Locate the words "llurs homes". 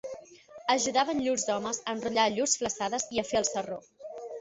1.27-1.81